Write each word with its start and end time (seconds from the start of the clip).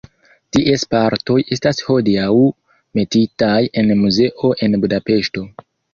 Ties 0.55 0.85
partoj 0.93 1.35
estas 1.55 1.83
hodiaŭ 1.89 2.31
metitaj 3.01 3.61
en 3.83 3.93
muzeo 4.05 4.51
en 4.69 4.79
Budapeŝto. 4.87 5.45